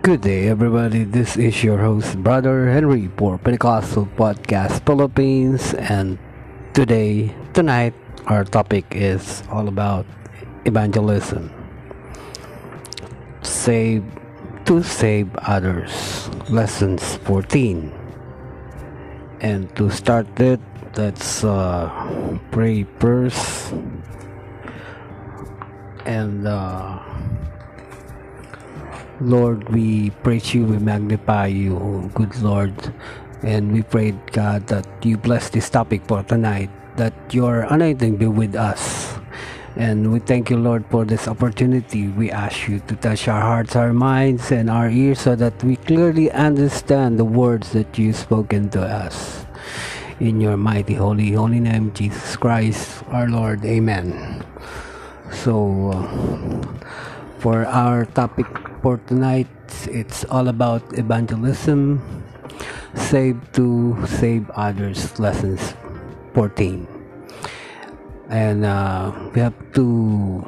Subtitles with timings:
[0.00, 1.04] Good day, everybody.
[1.04, 5.74] This is your host, Brother Henry, for Pentecostal Podcast Philippines.
[5.76, 6.16] And
[6.72, 7.92] today, tonight,
[8.24, 10.06] our topic is all about
[10.64, 11.52] evangelism.
[13.42, 14.00] Save
[14.64, 16.30] to save others.
[16.48, 17.92] Lessons 14.
[19.44, 20.64] And to start it,
[20.96, 21.92] let's uh,
[22.50, 23.74] pray first.
[26.06, 27.04] And uh,
[29.20, 32.72] Lord, we praise you, we magnify you, good Lord.
[33.42, 38.26] And we pray, God, that you bless this topic for tonight, that your anointing be
[38.26, 39.18] with us.
[39.76, 42.08] And we thank you, Lord, for this opportunity.
[42.08, 45.76] We ask you to touch our hearts, our minds, and our ears so that we
[45.76, 49.44] clearly understand the words that you've spoken to us.
[50.18, 53.64] In your mighty, holy, holy name, Jesus Christ, our Lord.
[53.64, 54.44] Amen.
[55.30, 56.88] So, uh,
[57.38, 58.46] for our topic
[58.82, 59.48] for tonight.
[59.86, 62.00] It's all about evangelism,
[62.94, 65.60] save to save others, lessons
[66.34, 66.88] 14.
[68.28, 70.44] And uh, we have to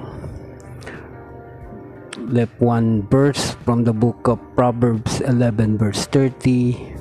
[2.17, 6.97] lift one verse from the book of Proverbs 11, verse 30.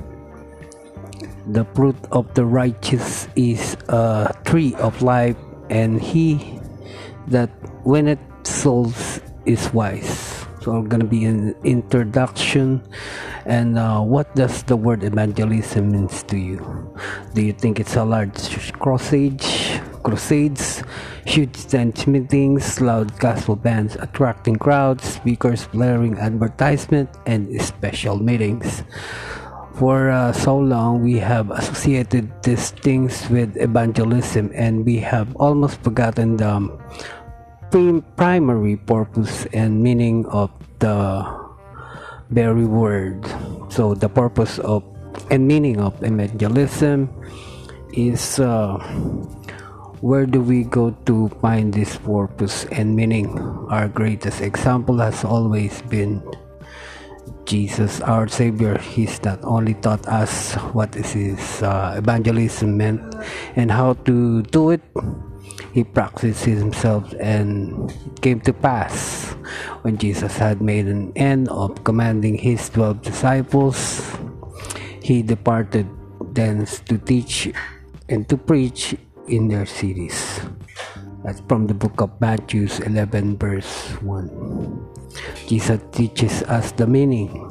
[1.48, 5.36] The fruit of the righteous is a tree of life,
[5.70, 6.60] and he
[7.28, 7.50] that
[7.84, 10.11] winneth souls is wise.
[10.62, 12.86] So we're gonna be an introduction,
[13.46, 16.62] and uh, what does the word evangelism means to you?
[17.34, 18.38] Do you think it's a large
[18.78, 19.42] crusade,
[20.04, 20.84] crusades,
[21.26, 28.84] huge tent meetings, loud gospel bands attracting crowds, speakers blaring advertisement, and special meetings?
[29.74, 35.82] For uh, so long, we have associated these things with evangelism, and we have almost
[35.82, 36.70] forgotten the
[38.16, 41.24] primary purpose and meaning of the
[42.30, 43.24] very word.
[43.72, 44.84] So the purpose of
[45.30, 47.08] and meaning of evangelism
[47.92, 48.76] is uh,
[50.00, 53.38] where do we go to find this purpose and meaning?
[53.68, 56.20] Our greatest example has always been
[57.44, 58.78] Jesus, our Savior.
[58.78, 63.14] He's not only taught us what is his uh, evangelism meant
[63.56, 64.80] and how to do it,
[65.72, 67.88] he practiced himself and
[68.20, 69.32] came to pass
[69.82, 74.04] when Jesus had made an end of commanding his twelve disciples.
[75.02, 75.88] He departed
[76.36, 77.50] thence to teach
[78.08, 78.94] and to preach
[79.28, 80.40] in their cities.
[81.24, 84.28] That's from the book of Matthew 11 verse 1
[85.46, 87.48] Jesus teaches us the meaning.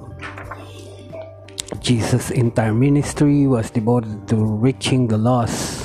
[1.79, 5.80] Jesus' entire ministry was devoted to reaching the lost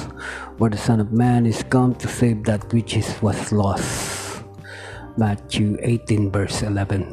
[0.59, 4.43] for the Son of Man is come to save that which is was lost.
[5.17, 7.05] Matthew 18 verse 11.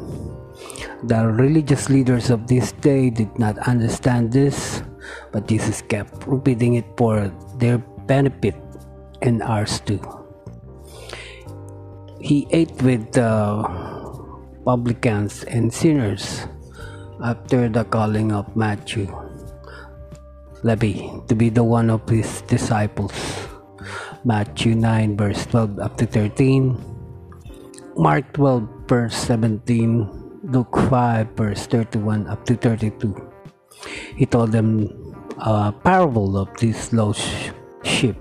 [1.03, 4.83] The religious leaders of this day did not understand this,
[5.31, 7.27] but Jesus kept repeating it for
[7.59, 8.55] their benefit
[9.21, 9.99] and ours too.
[12.23, 13.63] He ate with the
[14.63, 16.47] publicans and sinners
[17.19, 19.11] after the calling of Matthew.
[20.63, 23.11] Levi to be the one of his disciples.
[24.23, 26.79] Matthew 9 verse 12 up to 13.
[27.95, 30.07] Mark 12 verse 17.
[30.43, 33.11] Luke 5 verse 31 up to 32.
[34.15, 34.87] He told them
[35.37, 37.27] a parable of this lost
[37.83, 38.15] sheep.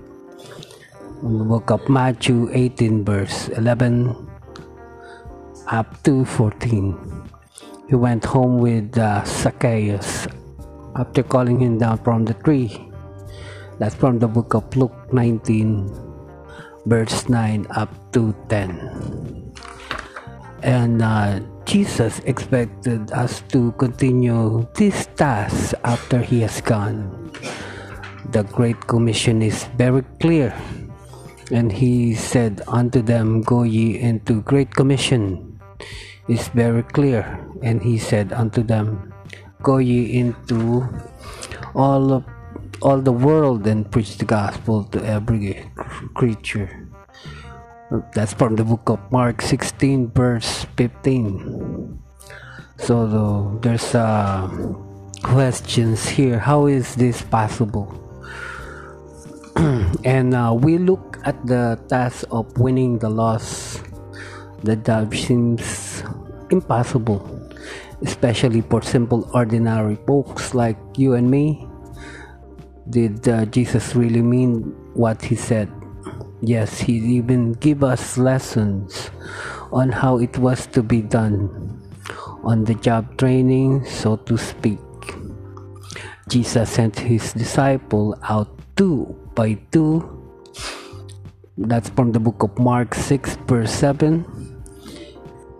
[1.23, 4.11] In the book of Matthew 18 verse 11
[5.67, 6.99] up to 14.
[7.87, 10.27] He went home with uh, Zacchaeus
[10.95, 12.89] after calling him down from the tree.
[13.79, 15.89] That's from the book of Luke 19,
[16.85, 19.53] verse 9 up to 10.
[20.63, 27.31] And uh, Jesus expected us to continue this task after he has gone.
[28.31, 30.55] The Great Commission is very clear.
[31.51, 35.59] And he said unto them, Go ye into Great Commission.
[36.27, 37.27] Is very clear.
[37.61, 39.12] And he said unto them,
[39.63, 40.83] go ye into
[41.73, 42.27] all of
[42.83, 45.63] all the world and preach the gospel to every
[46.13, 46.67] creature.
[48.11, 51.95] That's from the book of Mark 16, verse 15.
[52.75, 53.23] So the,
[53.63, 54.51] there's uh,
[55.23, 56.39] questions here.
[56.39, 57.87] How is this possible?
[60.03, 63.79] and uh, we look at the task of winning the lost.
[64.63, 66.03] The job seems
[66.51, 67.42] impossible
[68.03, 71.67] especially for simple ordinary folks like you and me
[72.89, 74.61] did uh, jesus really mean
[74.93, 75.71] what he said
[76.41, 79.09] yes he even gave us lessons
[79.71, 81.49] on how it was to be done
[82.43, 84.79] on the job training, so to speak.
[86.27, 90.03] Jesus sent his disciple out two by two.
[91.57, 94.52] That's from the book of Mark 6, verse 7.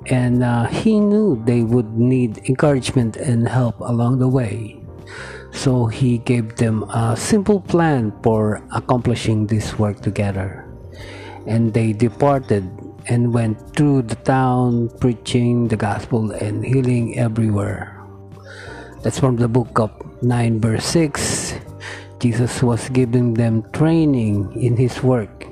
[0.08, 4.80] And uh, he knew they would need encouragement and help along the way.
[5.52, 10.68] So he gave them a simple plan for accomplishing this work together.
[11.46, 12.68] And they departed
[13.08, 18.00] and went through the town preaching the gospel and healing everywhere.
[19.04, 19.92] That's from the book of
[20.24, 21.56] 9, verse 6.
[22.20, 25.44] Jesus was giving them training in his work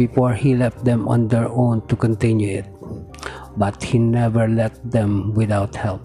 [0.00, 2.66] before he left them on their own to continue it,
[3.56, 6.04] but he never left them without help.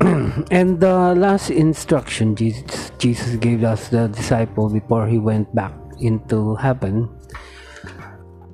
[0.50, 6.54] and the last instruction Jesus, Jesus gave us the disciple before he went back into
[6.56, 7.08] heaven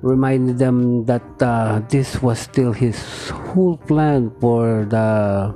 [0.01, 2.97] reminded them that uh, this was still his
[3.29, 5.53] whole plan for the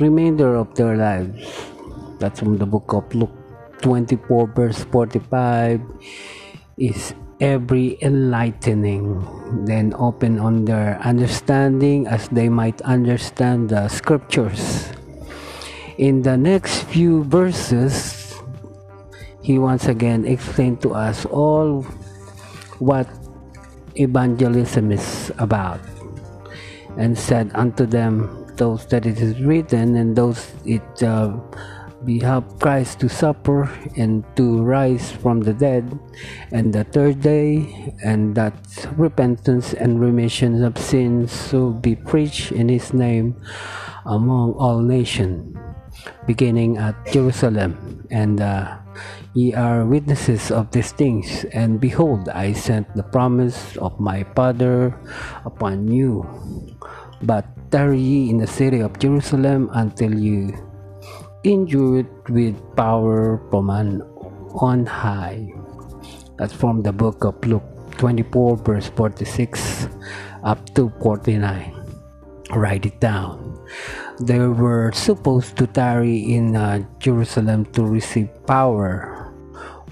[0.00, 1.42] remainder of their lives.
[2.18, 3.34] That's from the book of Luke
[3.80, 5.80] 24, verse 45.
[6.78, 9.18] Is every enlightening,
[9.66, 14.88] then open on their understanding as they might understand the scriptures.
[15.98, 18.38] In the next few verses,
[19.42, 21.82] he once again explained to us all
[22.78, 23.10] what
[23.98, 25.80] evangelism is about
[26.96, 31.34] and said unto them those that it is written and those it uh,
[32.04, 35.98] we help Christ to suffer and to rise from the dead
[36.50, 38.54] and the third day and that
[38.96, 43.36] repentance and remission of sins will be preached in his name
[44.06, 45.56] among all nations
[46.26, 48.82] beginning at Jerusalem and uh,
[49.32, 54.92] Ye are witnesses of these things, and behold, I sent the promise of my Father
[55.48, 56.28] upon you.
[57.24, 60.52] But tarry ye in the city of Jerusalem until you
[61.44, 65.52] endued with power from on high.
[66.36, 67.66] That's from the book of Luke
[67.98, 69.88] 24, verse 46
[70.44, 71.74] up to 49.
[72.50, 73.58] Write it down.
[74.20, 79.22] They were supposed to tarry in uh, Jerusalem to receive power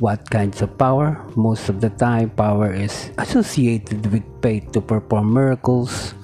[0.00, 1.20] what kinds of power?
[1.36, 6.14] Most of the time, power is associated with faith to perform miracles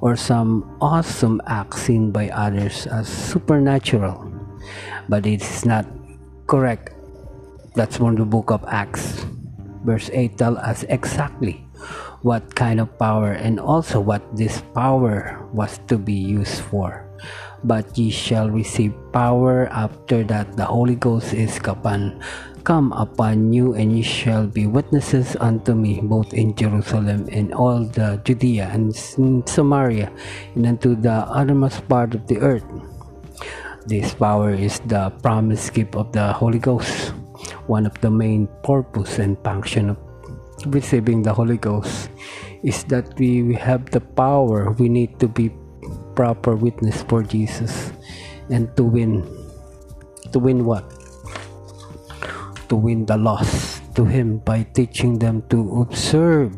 [0.00, 4.27] or some awesome act seen by others as supernatural.
[5.08, 5.86] But it is not
[6.46, 6.92] correct.
[7.74, 9.24] That's from the book of Acts.
[9.84, 11.64] Verse 8 tells us exactly
[12.22, 17.06] what kind of power and also what this power was to be used for.
[17.64, 22.22] But ye shall receive power after that the Holy Ghost is upon
[22.68, 27.88] come upon you, and ye shall be witnesses unto me both in Jerusalem and all
[27.88, 28.92] the Judea and
[29.48, 30.12] Samaria,
[30.54, 32.68] and unto the uttermost part of the earth.
[33.86, 37.14] This power is the promised gift of the Holy Ghost.
[37.66, 39.98] One of the main purpose and function of
[40.66, 42.10] receiving the Holy Ghost
[42.62, 45.52] is that we have the power we need to be
[46.14, 47.92] proper witness for Jesus
[48.50, 49.22] and to win
[50.32, 50.82] to win what
[52.68, 56.52] to win the lost to him by teaching them to observe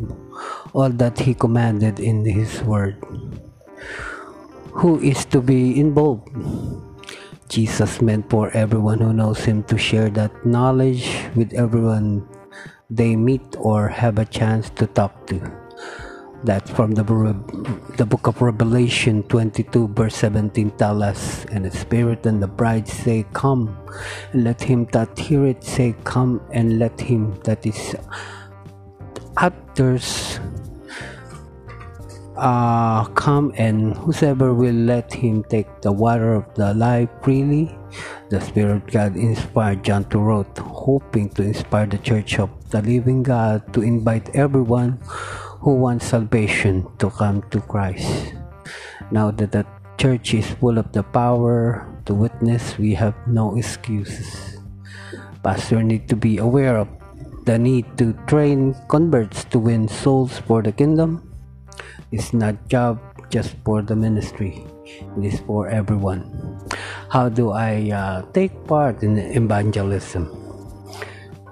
[0.73, 2.97] all that he commanded in his word.
[4.81, 6.29] Who is to be involved?
[7.51, 12.23] Jesus meant for everyone who knows him to share that knowledge with everyone
[12.89, 15.43] they meet or have a chance to talk to.
[16.45, 17.03] That's from the,
[17.99, 22.87] the book of Revelation 22, verse 17 tell us, And the Spirit and the bride
[22.87, 23.77] say, Come,
[24.33, 27.97] and let him that hear it say, Come, and let him that is
[29.37, 30.39] utters
[32.41, 37.69] uh, come, and whosoever will let him take the water of the life freely.
[38.33, 43.23] The Spirit God inspired John to write, hoping to inspire the Church of the Living
[43.23, 44.99] God to invite everyone
[45.61, 48.33] who wants salvation to come to Christ.
[49.13, 49.67] Now that the
[49.99, 54.57] church is full of the power to witness, we have no excuses.
[55.45, 56.89] Pastor need to be aware of
[57.45, 61.30] the need to train converts to win souls for the kingdom.
[62.11, 62.99] It's not job
[63.31, 64.67] just for the ministry.
[64.83, 66.27] It is for everyone.
[67.07, 70.27] How do I uh, take part in evangelism?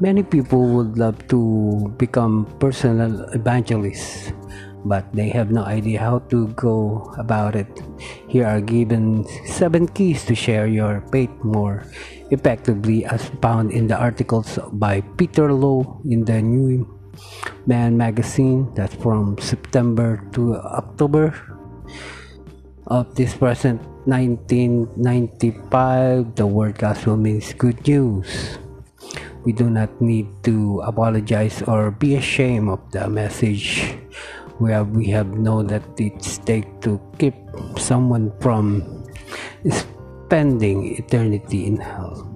[0.02, 4.34] Many people would love to become personal evangelists,
[4.82, 7.70] but they have no idea how to go about it.
[8.26, 11.86] Here are given seven keys to share your faith more
[12.30, 16.97] effectively, as found in the articles by Peter Lowe in the New
[17.66, 18.74] Man magazine.
[18.74, 21.32] That's from September to October.
[22.88, 28.58] of this present 1995, the word gospel means good news.
[29.44, 33.96] We do not need to apologize or be ashamed of the message
[34.58, 37.34] where we have known that it's take to keep
[37.76, 39.04] someone from
[39.68, 42.27] spending eternity in hell.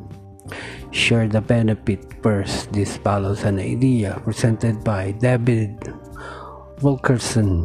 [0.93, 2.73] Share the benefit first.
[2.73, 5.81] This follows an idea presented by David
[6.85, 7.65] Wilkerson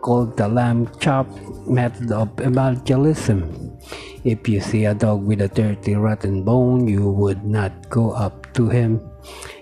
[0.00, 1.28] called the lamb chop
[1.68, 3.76] method of evangelism.
[4.24, 8.52] If you see a dog with a dirty rotten bone, you would not go up
[8.54, 9.00] to him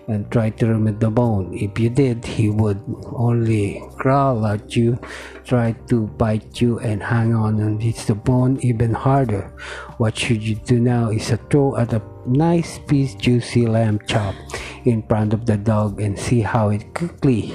[0.08, 1.54] and try to remove the bone.
[1.54, 2.82] If you did, he would
[3.14, 4.98] only growl at you,
[5.44, 9.54] try to bite you, and hang on and hit the bone even harder.
[9.98, 14.34] What should you do now is to throw at a nice piece juicy lamb chop
[14.84, 17.52] in front of the dog and see how it quickly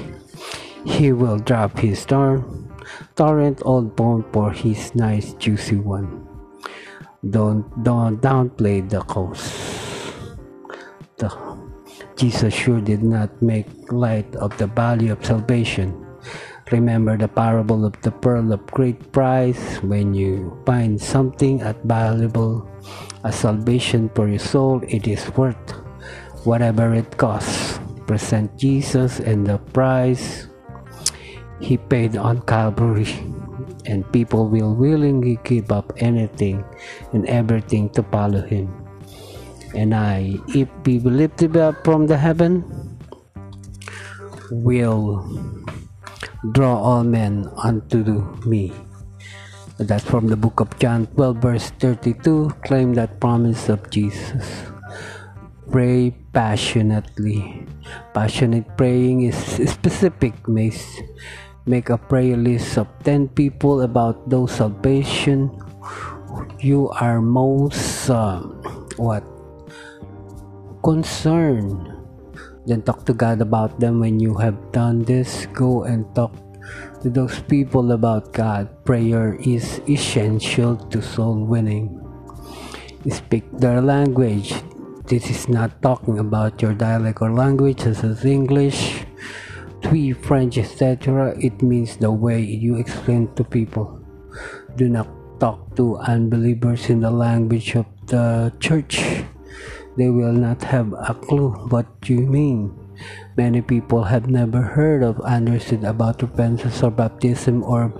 [0.85, 2.65] he will drop his torn
[3.15, 6.27] torrent old bone for his nice juicy one.
[7.27, 9.41] Don't don't downplay the cause.
[11.17, 11.31] The,
[12.15, 16.04] Jesus sure did not make light of the value of salvation.
[16.71, 22.65] Remember the parable of the pearl of great price when you find something at valuable
[23.21, 25.77] as salvation for your soul, it is worth
[26.41, 27.77] whatever it costs.
[28.09, 30.47] Present Jesus and the price
[31.61, 33.13] he paid on Calvary,
[33.85, 36.65] and people will willingly give up anything
[37.13, 38.73] and everything to follow him.
[39.73, 42.65] And I, if we believe to up from the heaven,
[44.49, 45.25] will
[46.51, 48.03] draw all men unto
[48.45, 48.73] me.
[49.77, 52.53] That's from the book of John 12, verse 32.
[52.63, 54.65] Claim that promise of Jesus.
[55.71, 57.65] Pray passionately.
[58.13, 59.35] Passionate praying is
[59.69, 61.01] specific, makes
[61.65, 65.49] make a prayer list of 10 people about those salvation
[66.59, 68.39] you are most uh,
[68.97, 69.23] what
[70.83, 71.94] concerned
[72.65, 76.33] then talk to god about them when you have done this go and talk
[77.01, 82.01] to those people about god prayer is essential to soul winning
[83.09, 84.53] speak their language
[85.05, 89.05] this is not talking about your dialect or language such as english
[89.85, 94.01] Twi, French, etc., it means the way you explain to people.
[94.77, 95.05] Do not
[95.39, 99.14] talk to unbelievers in the language of the church.
[99.95, 102.71] They will not have a clue what you mean.
[103.35, 107.91] Many people have never heard of understood about repentance or baptism or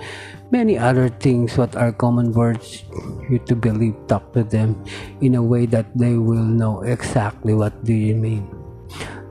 [0.51, 2.83] many other things what are common words
[3.29, 4.79] you to believe talk to them
[5.19, 8.47] in a way that they will know exactly what do you mean.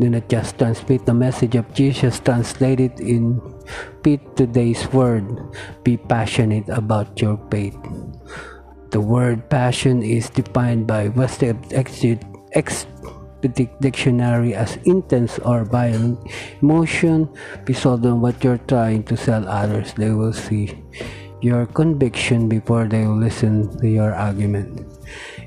[0.00, 3.40] Do not just transmit the message of Jesus translated in
[4.02, 5.25] Pete today's word.
[5.85, 7.78] Be passionate about your faith.
[8.90, 11.54] The word passion is defined by Webster
[12.54, 16.18] Expedic Dictionary as intense or violent
[16.62, 17.28] emotion.
[17.64, 19.92] Be sold on what you're trying to sell others.
[19.94, 20.82] They will see
[21.44, 24.80] your conviction before they will listen to your argument.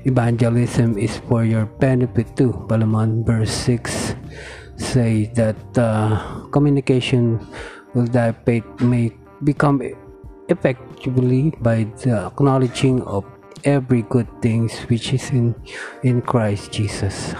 [0.06, 2.54] Evangelism is for your benefit too.
[2.70, 4.14] Philemon verse 6
[4.78, 7.42] say that uh, communication
[7.94, 9.10] will dissipate may
[9.42, 9.82] become
[10.48, 13.26] effectively by the acknowledging of
[13.64, 15.54] every good things which is in
[16.02, 17.34] in Christ Jesus.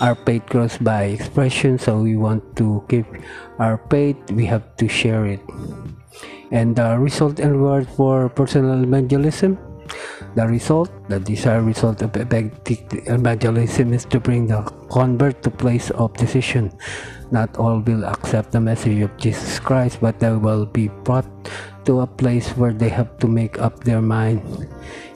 [0.00, 3.04] Our faith grows by expression, so we want to keep
[3.60, 5.44] our faith, we have to share it.
[6.50, 9.60] And the result and reward for personal evangelism
[10.34, 16.14] the result, the desired result of evangelism is to bring the convert to place of
[16.14, 16.70] decision.
[17.30, 21.26] Not all will accept the message of Jesus Christ, but they will be brought
[21.84, 24.42] to a place where they have to make up their mind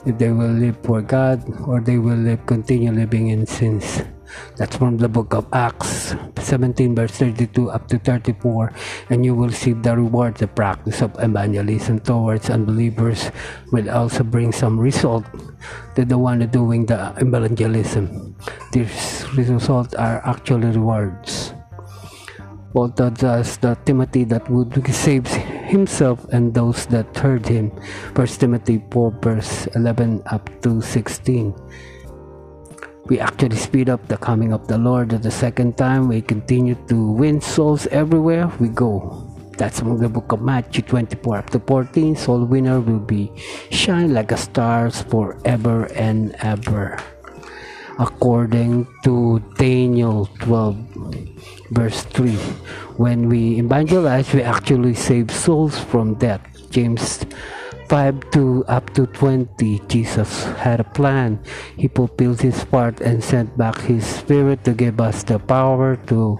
[0.05, 4.03] if they will live for God or they will live continue living in sins.
[4.57, 8.73] That's from the book of Acts 17 verse 32 up to 34
[9.09, 13.31] and you will see the reward the practice of evangelism towards unbelievers
[13.71, 15.25] will also bring some result
[15.95, 18.35] to the one doing the evangelism.
[18.71, 21.53] These results are actually rewards.
[22.73, 25.25] Paul tells us that Timothy that would save
[25.65, 27.71] himself and those that heard him.
[28.15, 31.53] 1 Timothy 4 verse 11 up to 16
[33.05, 36.07] we actually speed up the coming of the Lord the second time.
[36.07, 39.29] We continue to win souls everywhere we go.
[39.57, 42.15] That's from the book of Matthew 24 up to 14.
[42.15, 43.31] Soul winner will be
[43.69, 46.97] shine like a stars forever and ever.
[47.97, 50.75] According to Daniel 12
[51.71, 52.35] verse 3.
[52.97, 56.41] When we evangelize, we actually save souls from death.
[56.69, 57.25] James
[57.89, 61.39] 5 to up to 20, Jesus had a plan.
[61.77, 66.39] He fulfilled his part and sent back his spirit to give us the power to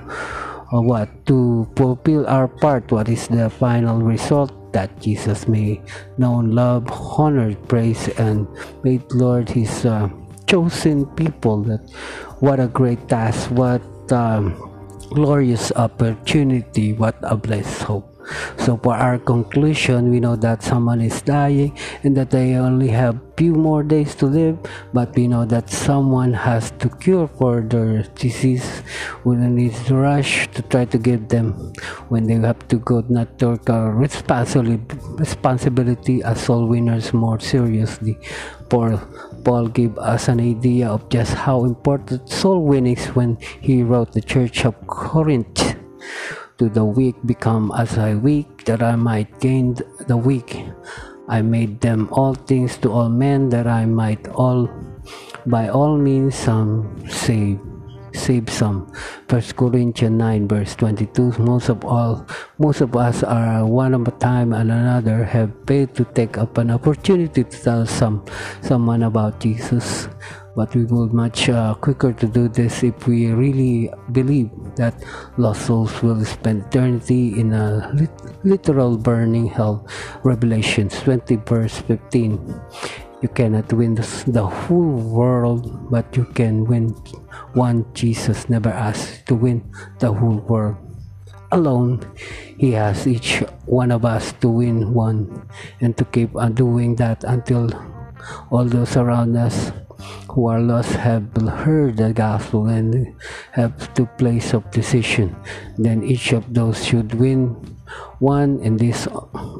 [0.73, 1.07] uh, what?
[1.27, 2.91] To fulfill our part.
[2.91, 4.51] What is the final result?
[4.73, 5.79] That Jesus may
[6.17, 8.47] known, love, honored, praise, and
[8.83, 10.09] made Lord his uh,
[10.47, 11.63] chosen people.
[11.63, 11.81] That
[12.39, 13.49] what a great task!
[13.51, 14.55] What um,
[15.09, 16.93] glorious opportunity!
[16.93, 18.15] What a blessed hope!
[18.57, 23.19] So for our conclusion, we know that someone is dying and that they only have
[23.37, 24.57] few more days to live,
[24.93, 28.81] but we know that someone has to cure for their disease.
[29.23, 31.73] We need to rush to try to give them
[32.09, 38.17] when they have to go not take our responsibility as soul winners more seriously.
[38.69, 38.99] For
[39.45, 44.11] Paul gave us an idea of just how important soul winning is when he wrote
[44.11, 45.77] the Church of Corinth
[46.57, 50.65] to the weak become as I weak, that I might gain the weak.
[51.29, 54.67] I made them all things to all men, that I might all
[55.45, 57.61] by all means some save
[58.15, 58.91] save some.
[59.27, 61.37] First Corinthians 9 verse 22.
[61.39, 62.25] Most of all,
[62.57, 66.57] most of us are one of a time and another have paid to take up
[66.57, 68.23] an opportunity to tell some
[68.61, 70.07] someone about Jesus
[70.55, 74.95] but we will much uh, quicker to do this if we really believe that
[75.37, 79.85] lost souls will spend eternity in a lit- literal burning hell
[80.23, 82.39] revelations 20 verse 15
[83.21, 86.89] you cannot win the whole world but you can win.
[87.53, 89.63] One jesus never asked to win
[89.99, 90.77] the whole world.
[91.51, 92.03] Alone
[92.57, 95.47] he has each one of us to win one
[95.81, 97.69] and to keep on doing that until
[98.49, 99.71] all those around us
[100.29, 101.31] who are lost have
[101.63, 103.15] heard the gospel and
[103.51, 105.35] have to place of decision.
[105.77, 107.55] Then each of those should win
[108.19, 109.07] one, and this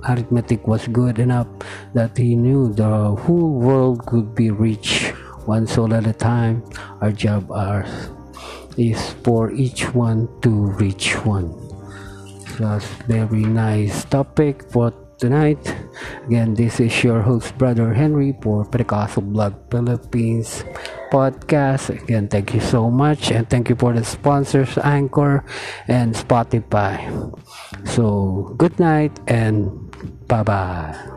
[0.08, 1.48] arithmetic was good enough
[1.94, 5.14] that he knew the whole world could be reached
[5.46, 6.64] one soul at a time.
[7.02, 8.10] Our job ours
[8.78, 11.54] is for each one to reach one.
[12.58, 15.60] So that's very nice topic for tonight.
[16.28, 20.64] Again, this is your host, Brother Henry, for Pentecostal Blog Philippines
[21.16, 21.88] podcast.
[21.96, 25.46] Again, thank you so much, and thank you for the sponsors, Anchor
[25.88, 27.00] and Spotify.
[27.88, 29.64] So, good night and
[30.28, 31.15] bye bye.